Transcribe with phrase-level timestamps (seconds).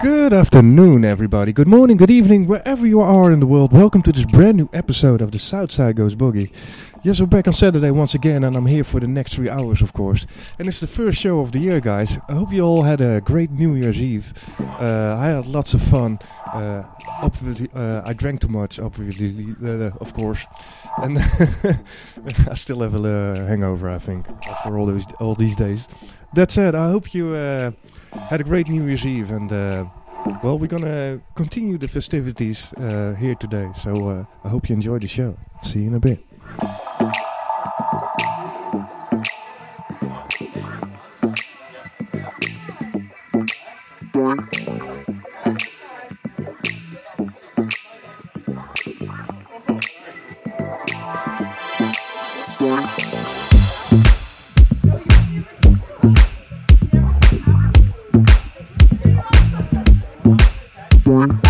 [0.00, 1.52] Good afternoon, everybody.
[1.52, 3.72] Good morning, good evening, wherever you are in the world.
[3.72, 6.52] Welcome to this brand new episode of the South Side Goes Boogie.
[7.02, 9.82] Yes, we're back on Saturday once again, and I'm here for the next three hours,
[9.82, 10.24] of course.
[10.56, 12.16] And it's the first show of the year, guys.
[12.28, 14.32] I hope you all had a great New Year's Eve.
[14.60, 16.20] Uh, I had lots of fun.
[16.46, 16.84] Uh,
[17.20, 20.46] obviously, uh, I drank too much, obviously, uh, of course,
[20.98, 21.18] and
[22.48, 25.88] I still have a hangover, I think, after all those all these days
[26.34, 27.72] that said, I hope you uh,
[28.30, 29.30] had a great New Year's Eve.
[29.30, 29.86] And, uh,
[30.42, 33.70] well, we're going to continue the festivities uh, here today.
[33.76, 35.36] So uh, I hope you enjoy the show.
[35.62, 36.24] See you in a bit.
[52.60, 52.97] Yeah.
[61.18, 61.47] Platform.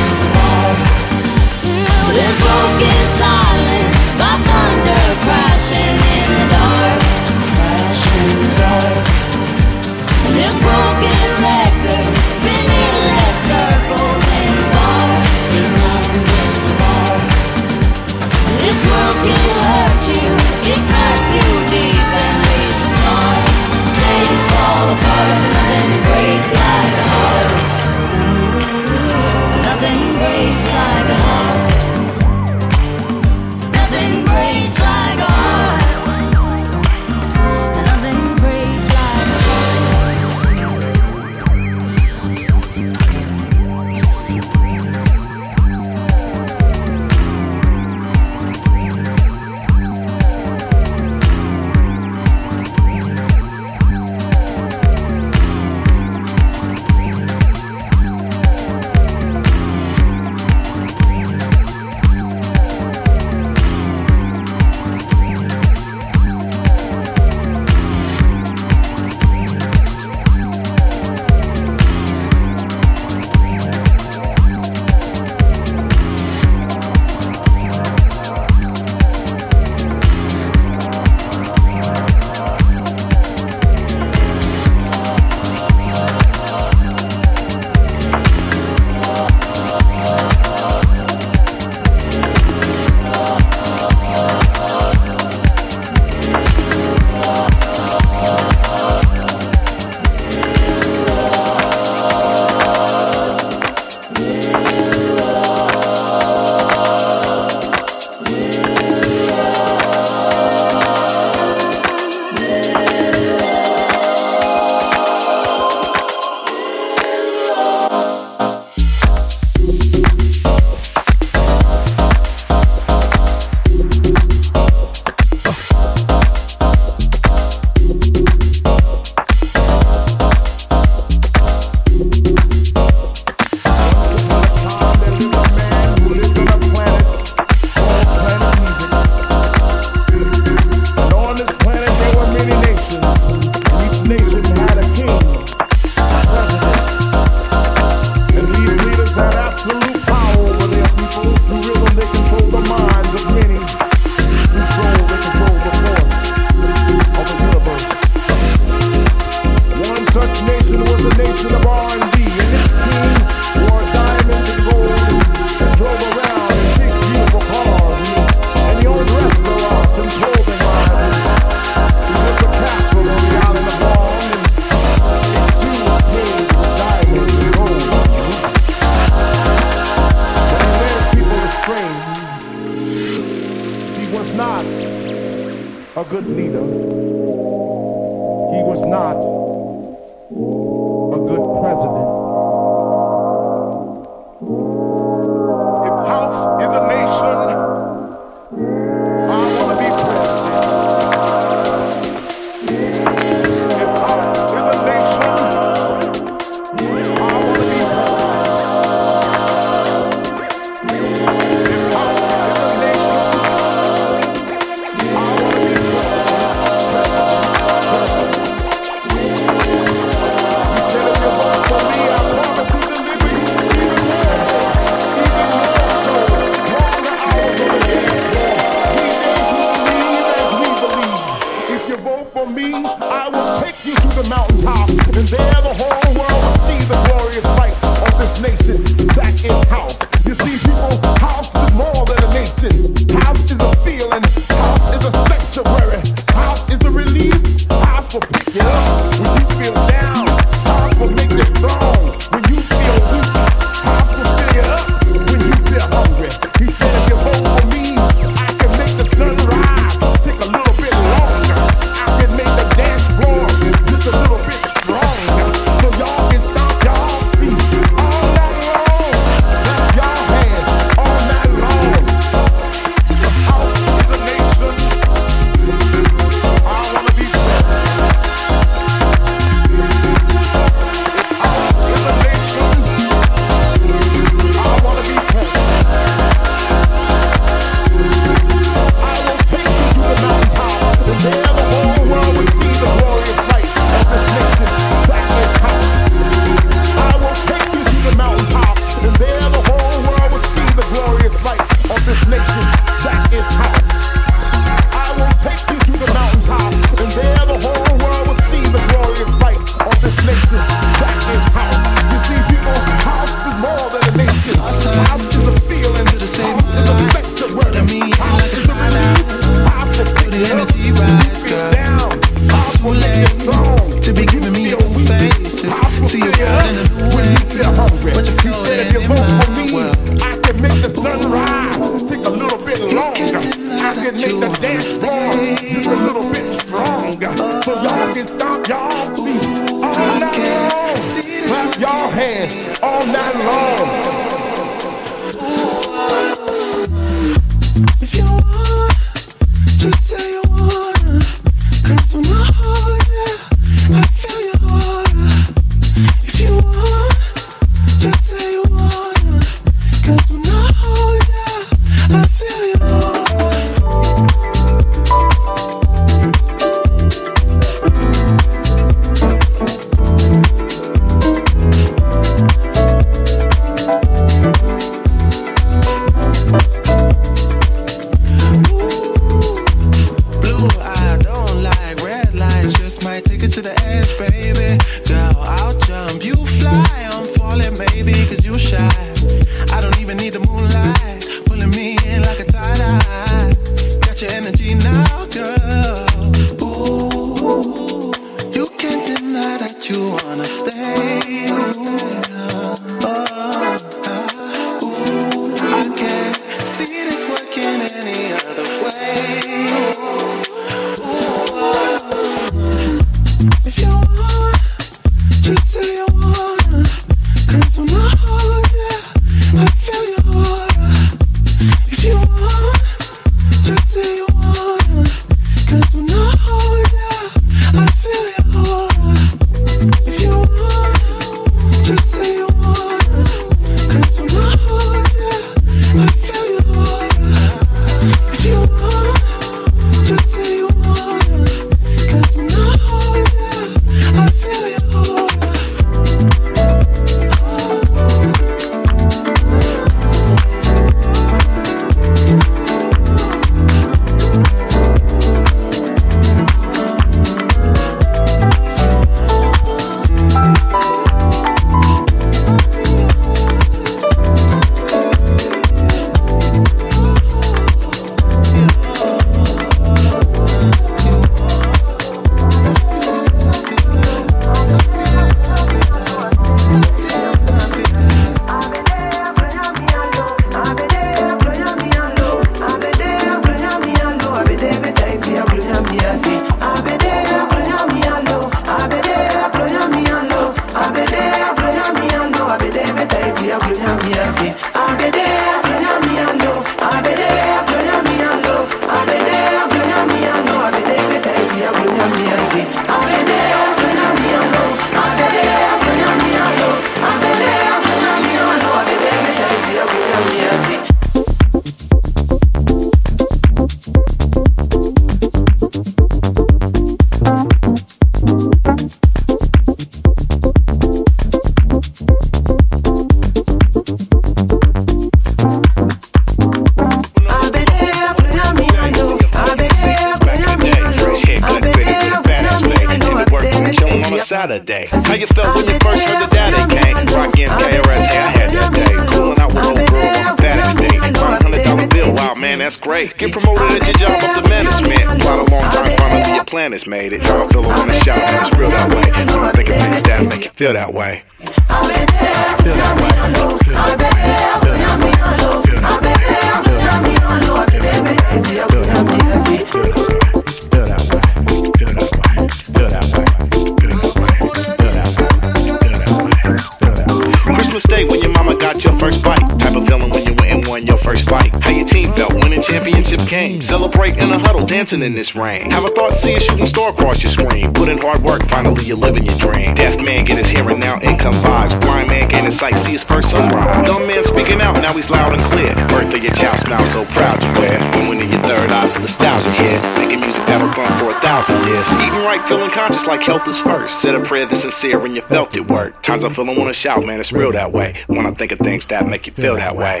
[574.88, 575.70] Dancing in this rain.
[575.70, 577.72] Have a thought, see a shooting star across your screen.
[577.74, 579.74] Put in hard work, finally you're living your dream.
[579.74, 581.78] Deaf man get his hearing now, income vibes.
[581.82, 583.86] Blind man gain his sight, see his first sunrise.
[583.86, 585.74] Dumb man speaking out, now he's loud and clear.
[585.88, 587.78] Birth of your child, smile so proud you wear.
[587.96, 589.78] When winning your third eye, the nostalgia here.
[590.00, 591.86] Making music that'll run for a thousand years.
[592.00, 594.00] Eating right, feeling conscious like health is first.
[594.00, 596.02] Said a prayer that's sincere when you felt it work.
[596.02, 597.94] Times I feel I wanna shout, man, it's real that way.
[598.06, 600.00] When I think of things that make you feel that way.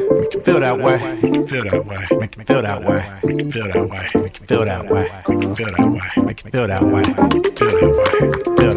[0.00, 0.96] Make you feel that way.
[1.22, 2.21] Make you feel that way.
[2.42, 3.08] Make feel that way.
[3.22, 4.20] Make feel that way.
[4.20, 5.08] Make feel that way.
[5.28, 6.24] Make feel that way.
[6.24, 7.02] Make feel that way.
[7.30, 7.92] Make feel that way.
[7.92, 8.71] Make feel that way.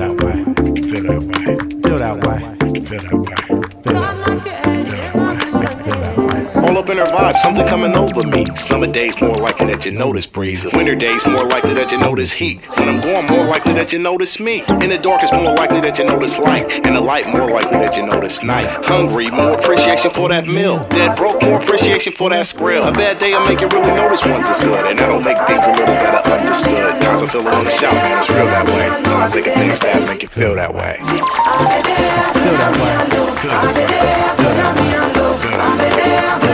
[7.15, 8.45] Vibe, something coming over me.
[8.55, 10.73] Summer days more likely that you notice breezes.
[10.73, 12.59] Winter days more likely that you notice heat.
[12.77, 14.63] When I'm gone, more likely that you notice me.
[14.83, 16.85] In the dark, it's more likely that you notice light.
[16.85, 18.67] In the light, more likely that you notice night.
[18.85, 20.85] Hungry, more appreciation for that meal.
[20.89, 22.87] Dead broke, more appreciation for that skrill.
[22.87, 24.85] A bad day will make you really notice once it's good.
[24.85, 27.01] And that'll make things a little better understood.
[27.01, 28.89] Times I feel on the shout, man, it's real that way.
[28.89, 30.97] When I think of things that make you feel that way.
[30.99, 31.15] Feel
[32.59, 32.95] that way.
[33.39, 33.85] Feel that way.
[34.35, 35.39] Feel that way.
[35.39, 36.44] Feel that way.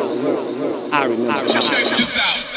[0.00, 2.47] I remember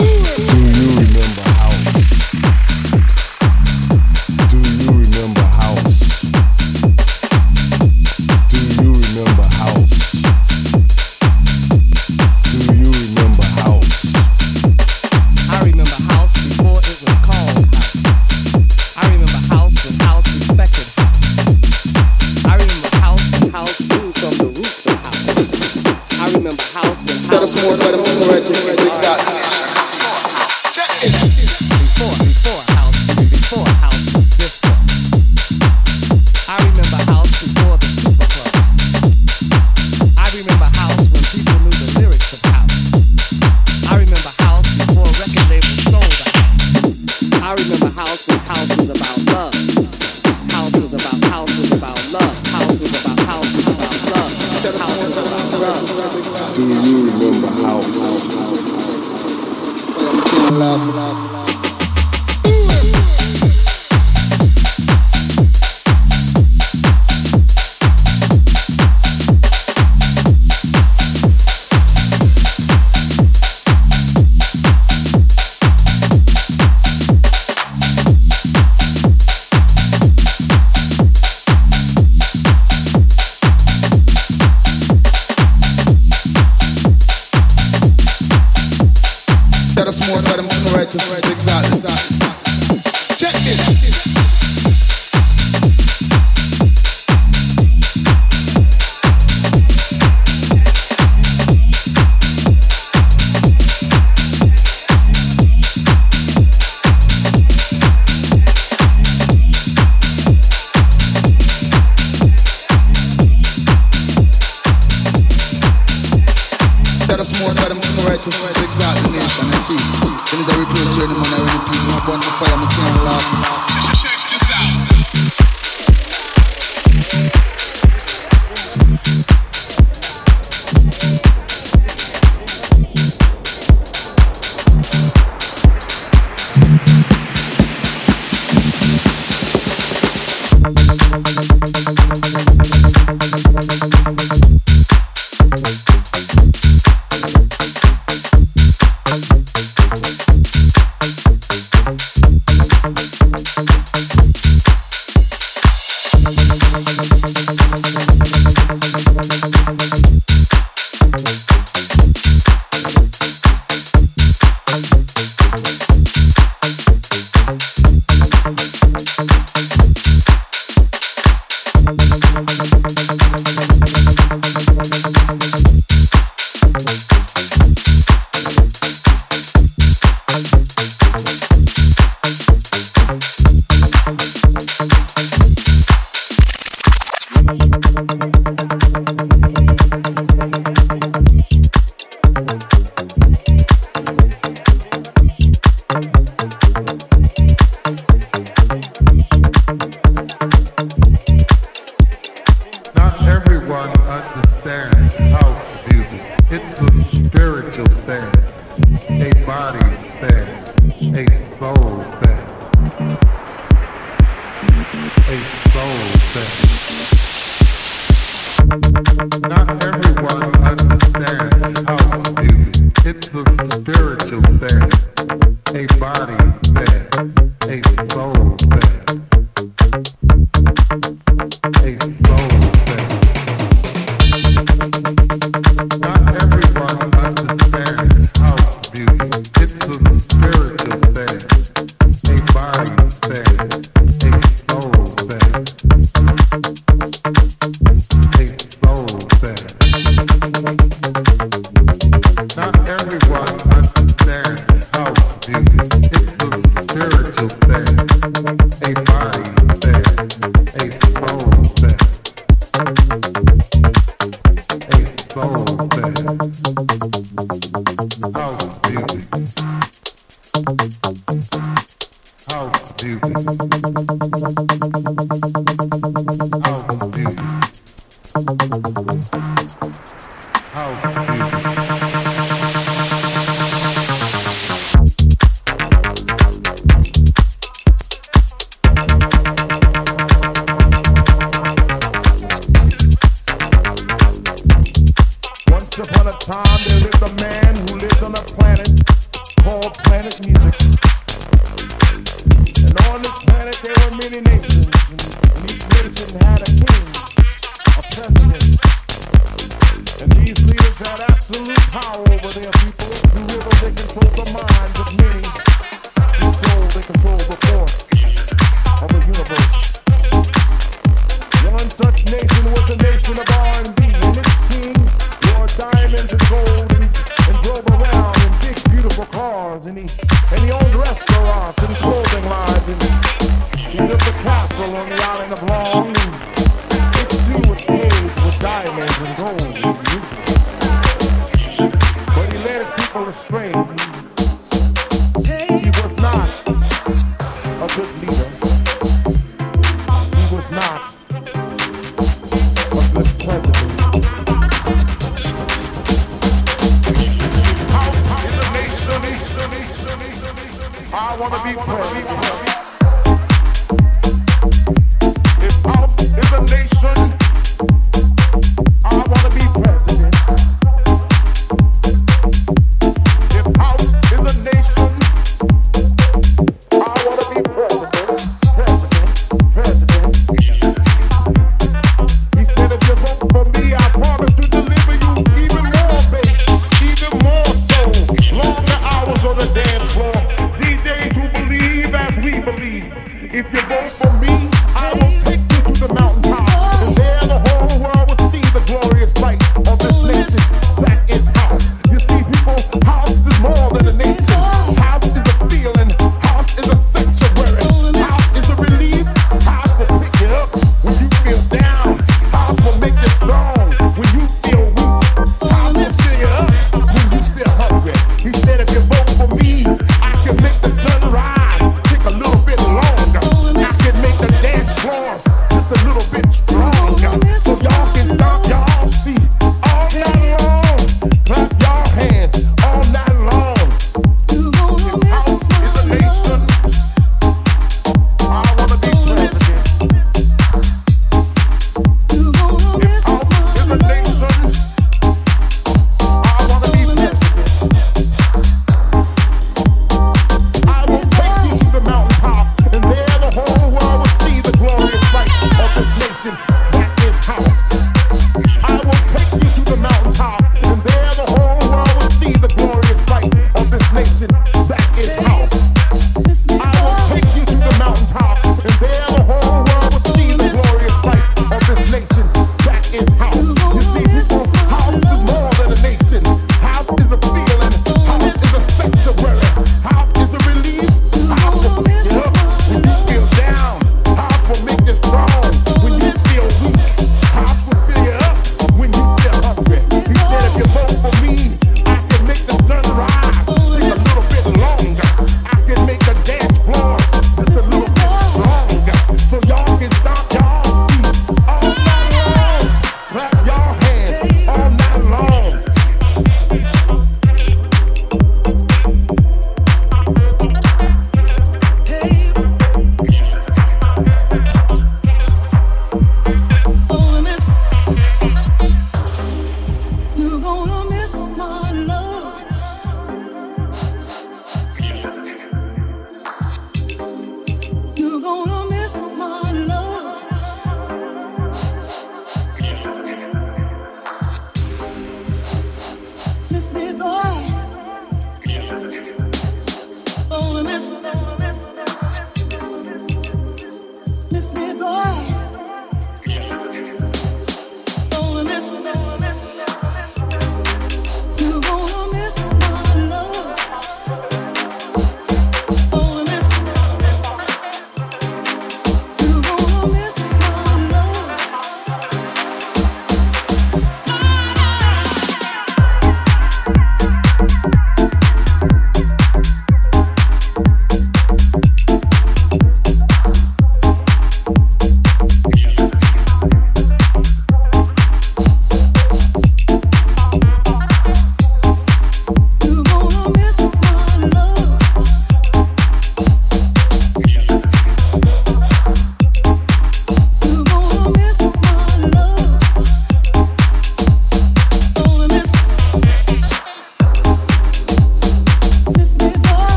[339.62, 340.41] Convívio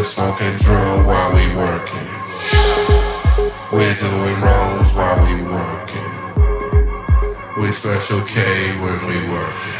[0.00, 2.08] We're smoking drill while we working.
[3.70, 6.12] We're doing rolls while we working.
[7.62, 9.79] We special K when we working.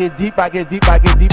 [0.00, 1.32] I get deep, I get deep, I get deep,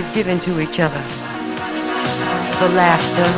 [0.00, 1.02] we've given to each other.
[2.60, 3.28] The laughter,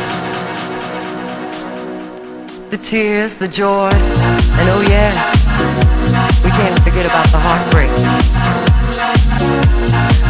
[2.71, 5.11] the tears, the joy, and oh yeah,
[6.45, 7.91] we can't forget about the heartbreak.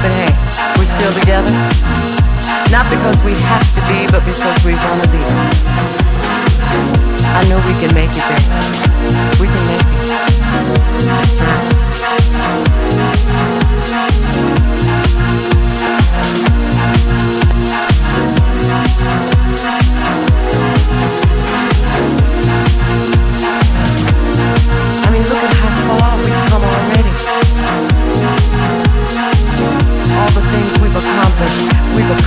[0.00, 0.32] But hey,
[0.78, 1.52] we're still together.
[2.72, 5.20] Not because we have to be, but because we want to be.
[7.28, 8.44] I know we can make it there.
[9.38, 9.91] We can make it.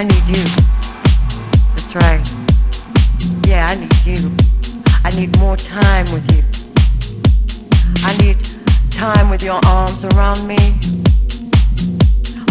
[0.00, 0.44] I need you.
[1.76, 3.46] That's right.
[3.46, 4.30] Yeah, I need you.
[5.04, 6.42] I need more time with you.
[8.06, 8.38] I need
[8.90, 10.56] time with your arms around me.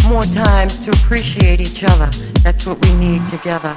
[0.07, 2.11] More time to appreciate each other.
[2.43, 3.75] That's what we need together.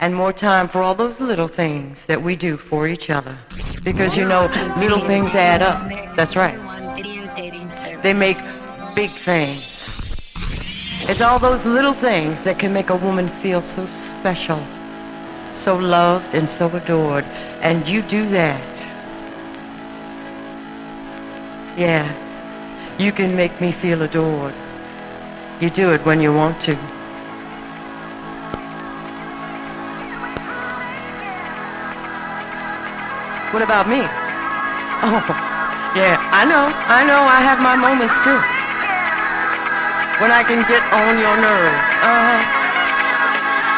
[0.00, 3.36] And more time for all those little things that we do for each other.
[3.84, 4.46] Because you know,
[4.78, 6.16] little things add up.
[6.16, 6.56] That's right.
[8.02, 8.38] They make
[8.94, 9.71] big things.
[11.08, 14.64] It's all those little things that can make a woman feel so special,
[15.50, 17.24] so loved and so adored.
[17.60, 18.76] And you do that.
[21.76, 22.06] Yeah,
[22.98, 24.54] you can make me feel adored.
[25.60, 26.76] You do it when you want to.
[33.52, 34.02] What about me?
[35.04, 35.22] Oh,
[35.96, 38.51] yeah, I know, I know, I have my moments too.
[40.22, 41.90] When I can get on your nerves.
[41.98, 42.38] Uh-huh.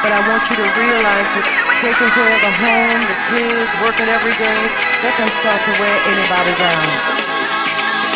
[0.04, 1.46] But I want you to realize that
[1.80, 4.60] taking care of the home, the kids, working every day,
[5.00, 6.84] that can start to wear anybody down.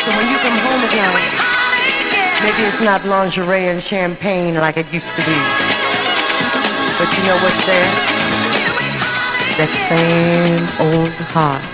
[0.04, 1.32] So when you come home at night,
[2.44, 5.38] maybe it's not lingerie and champagne like it used to be.
[7.00, 7.88] But you know what's there?
[9.56, 11.64] That same old heart,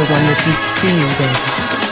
[0.00, 0.40] the one that
[0.80, 1.83] for you, baby.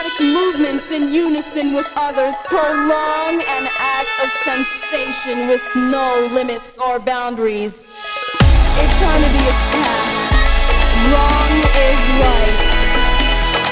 [0.00, 6.98] Rhythmic movements in unison with others prolong an act of sensation with no limits or
[6.98, 7.92] boundaries.
[8.76, 10.08] Be a path.
[11.12, 11.52] Wrong
[11.84, 12.58] is right.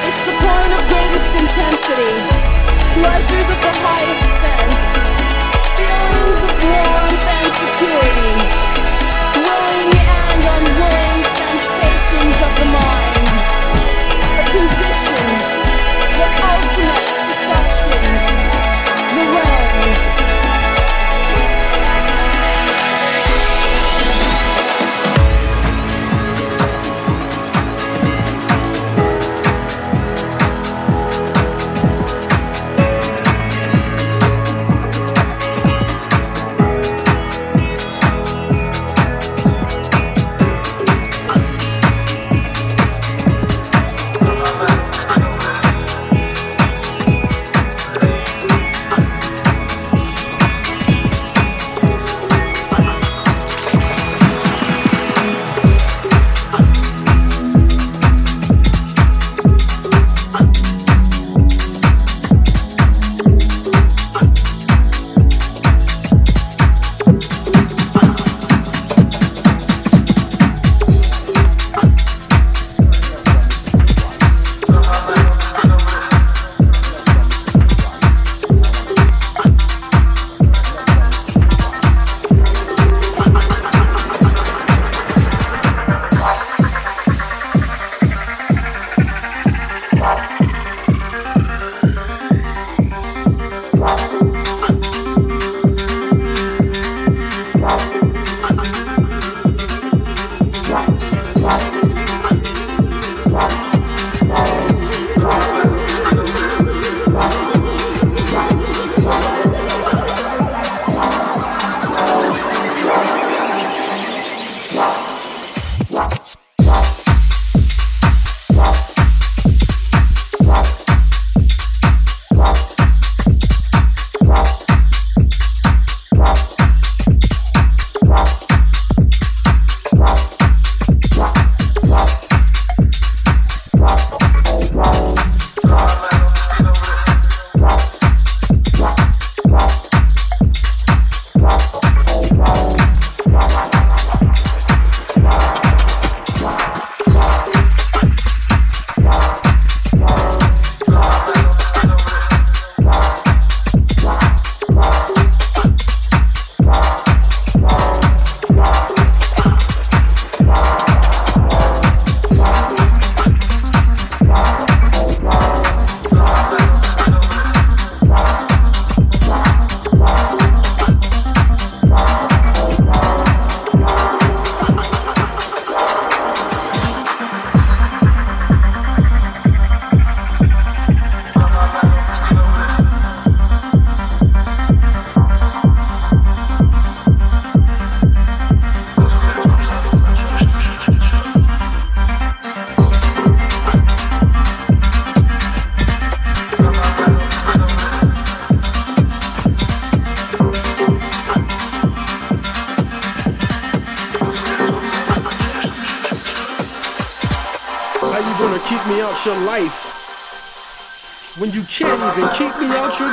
[0.05, 2.13] It's the point of greatest intensity.
[3.01, 4.77] Pleasures of the highest sense.
[5.81, 8.37] Feelings of warmth and security.
[9.49, 9.93] Willing
[10.29, 13.08] and unwilling sensations of the mind.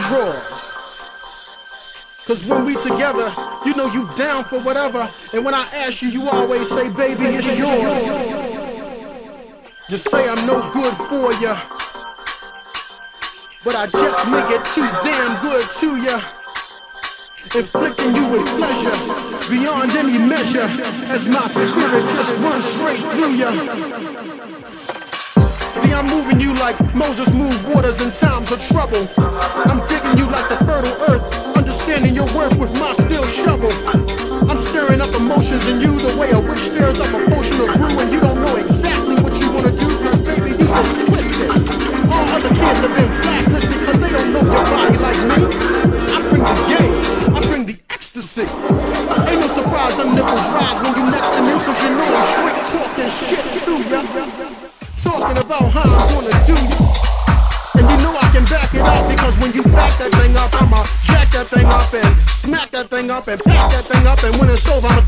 [0.08, 0.76] Drawers.
[2.26, 3.32] Cause when we together,
[3.66, 5.08] you know you down for whatever.
[5.34, 8.46] And when I ask you, you always say, baby, it's yours.
[9.90, 11.62] You say I'm no good for ya.
[13.64, 16.22] But I just make it too damn good to ya.
[17.56, 20.66] Inflicting you with pleasure beyond any measure
[21.14, 23.52] as my spirit just runs straight through ya.
[25.82, 29.25] See, I'm moving you like Moses moved waters in times of trouble.
[29.70, 31.24] I'm digging you like the fertile earth,
[31.56, 33.72] understanding your worth with my steel shovel.
[34.50, 37.70] I'm stirring up emotions in you the way a witch stirs up a potion of
[37.78, 41.50] brew, and you don't know exactly what you wanna do, cause baby, you been twisted.
[42.12, 45.40] All other kids have been blacklisted, cause they don't know your body like me.
[46.10, 48.75] I bring the game, I bring the ecstasy.
[64.24, 65.05] And when it's over, I'ma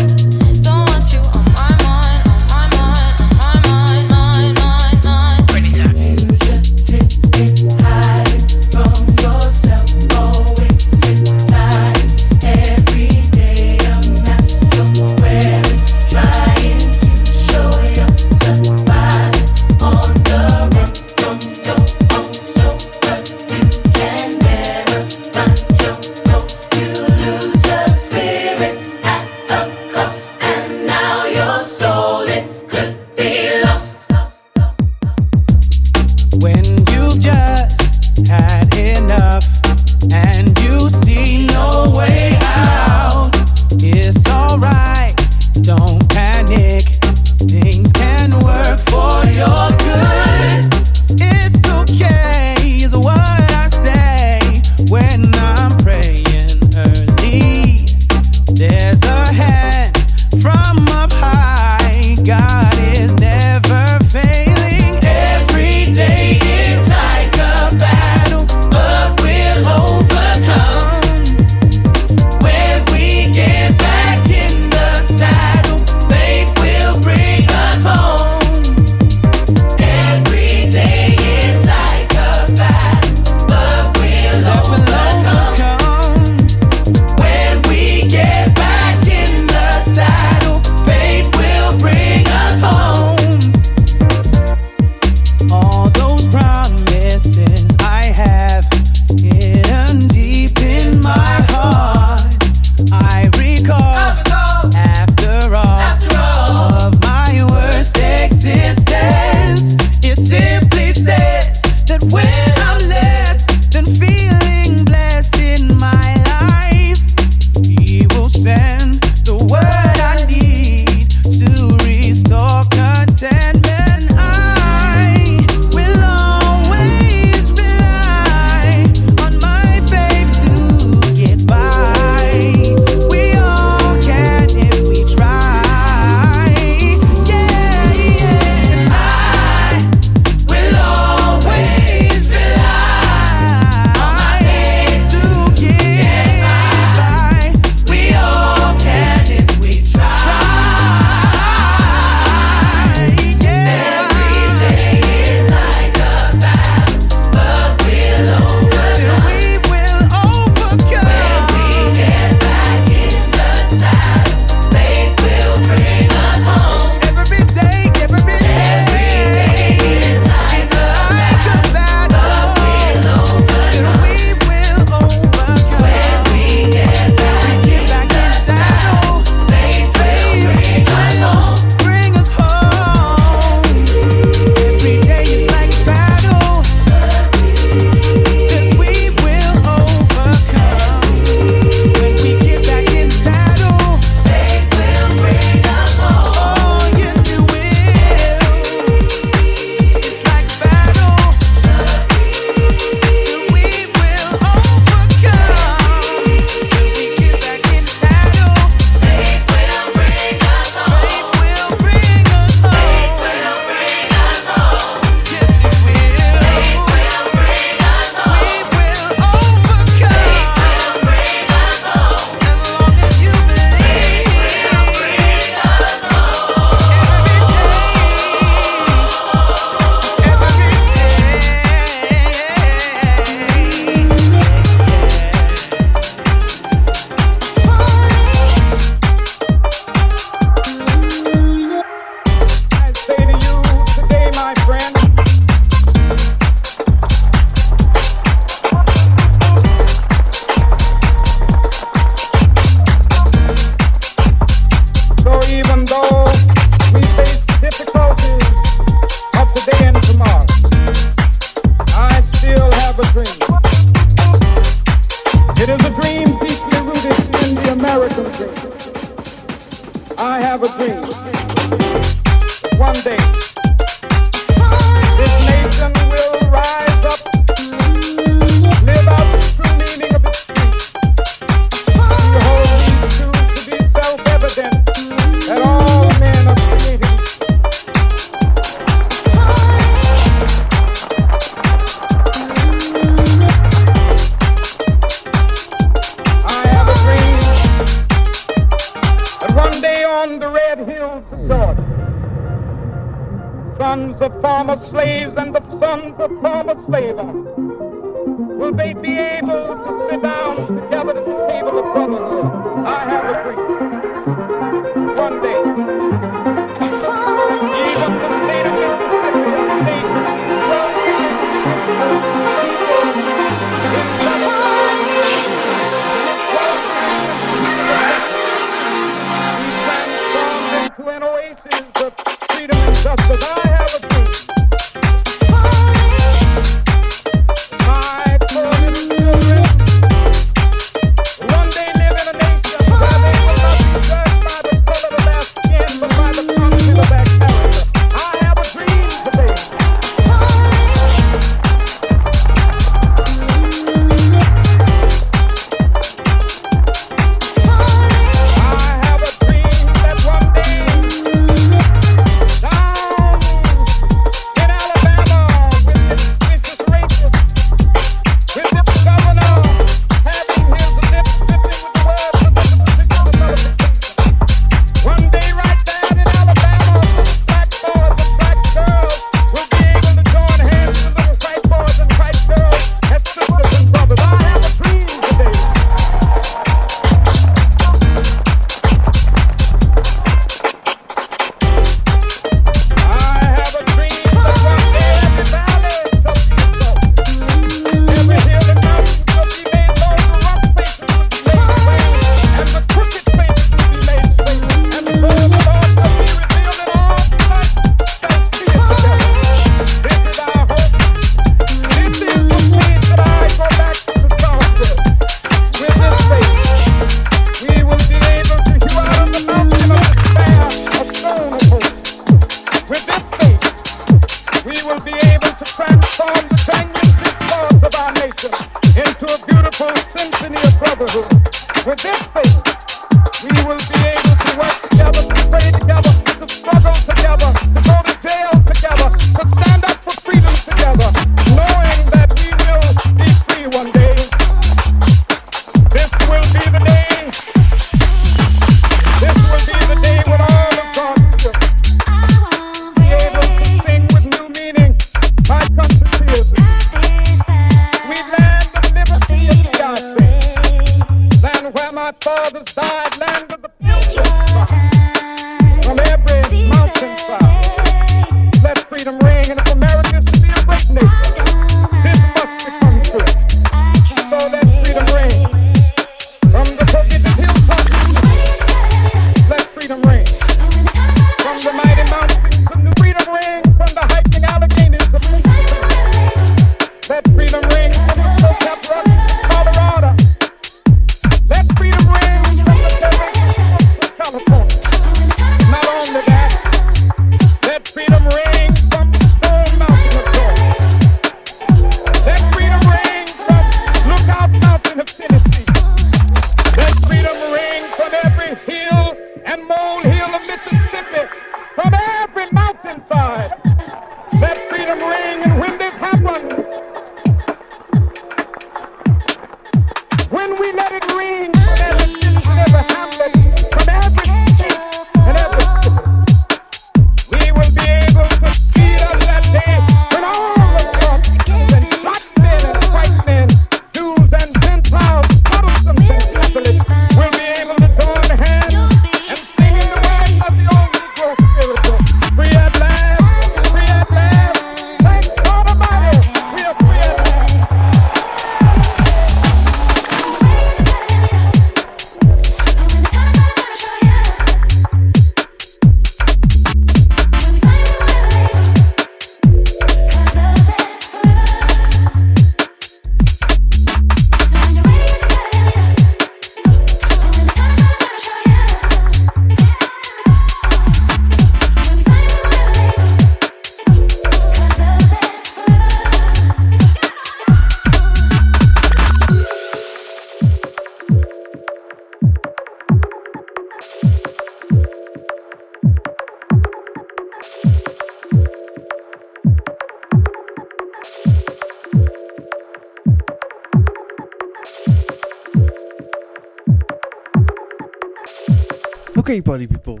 [599.38, 600.00] Okay, party people,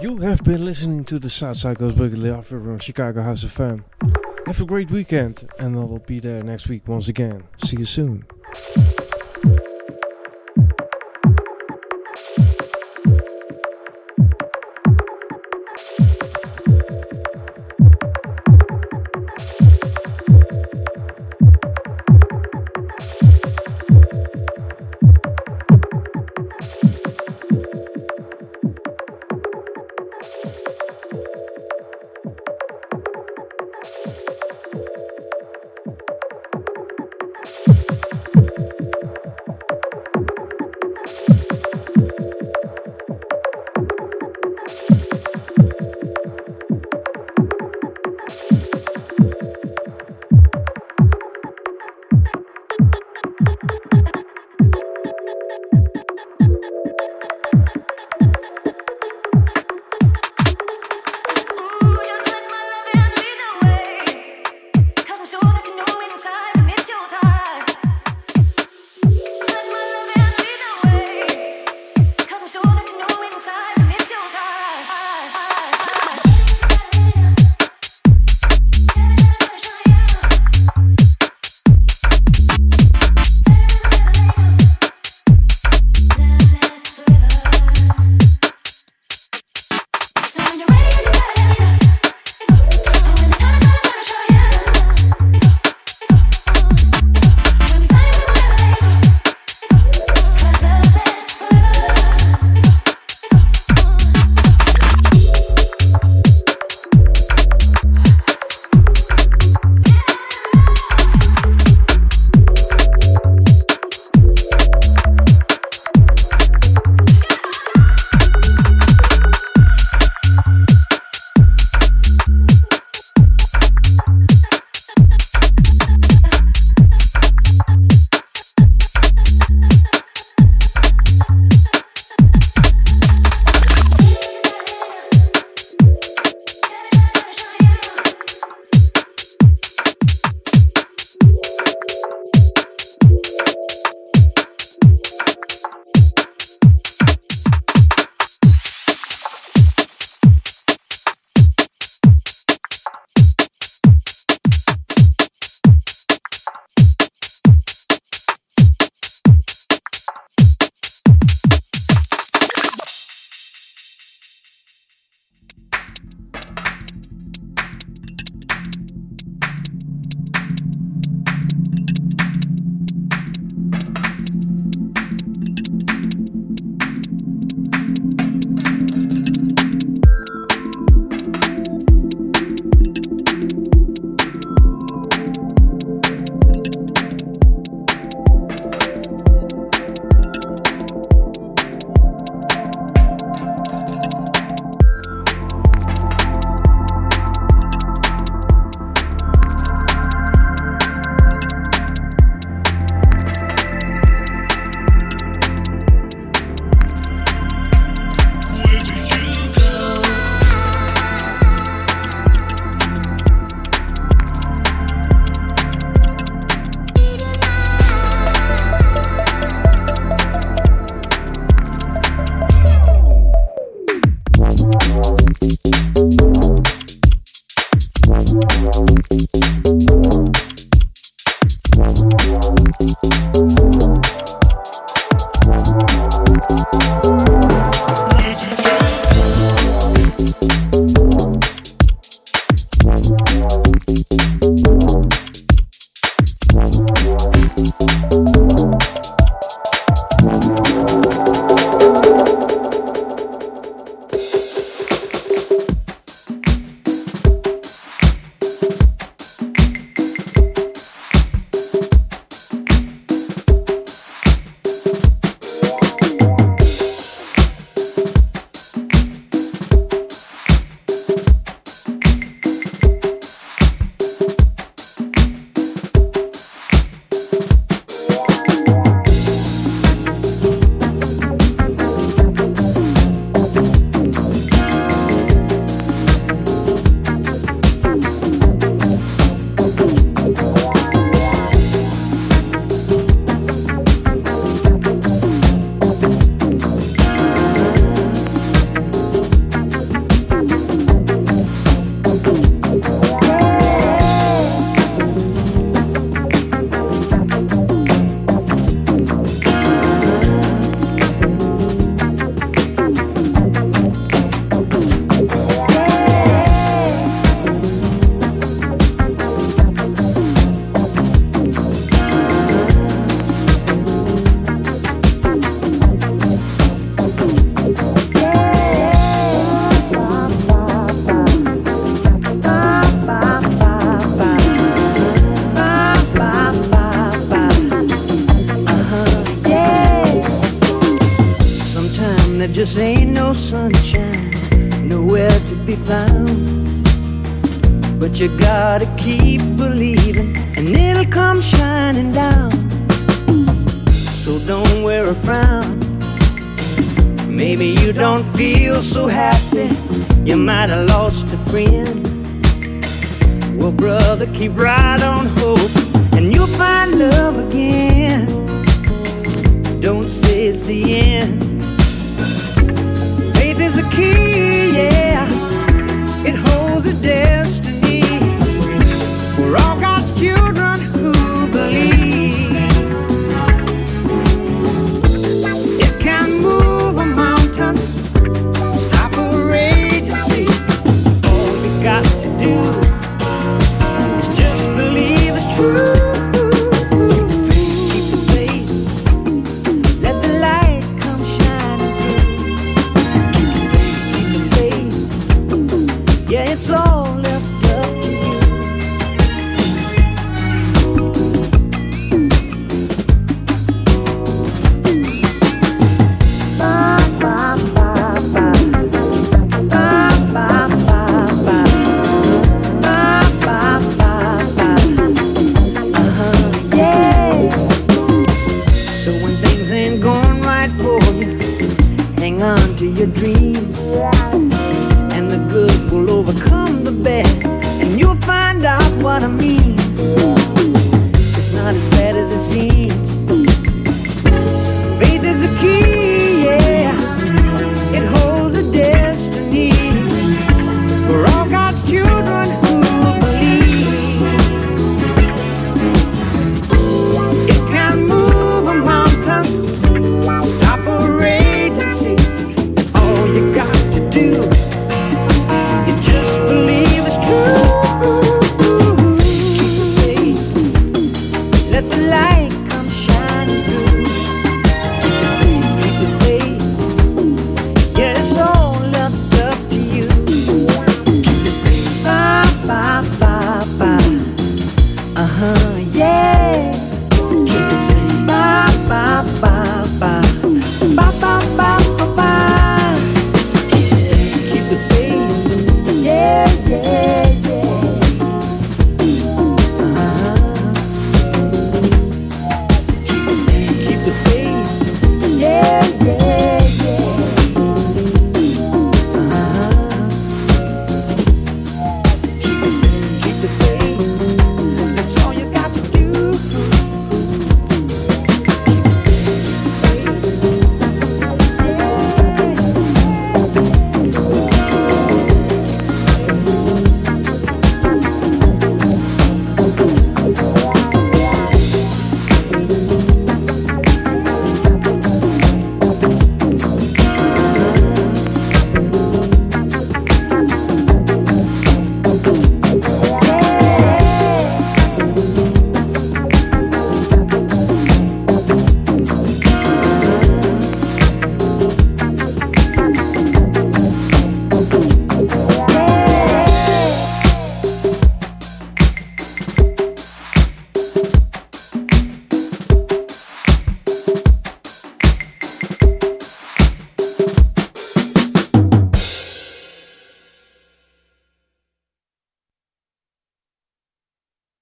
[0.00, 3.84] You have been listening to the Southside Goes Boogie After on Chicago House FM.
[4.46, 7.44] Have a great weekend, and I will be there next week once again.
[7.64, 8.24] See you soon.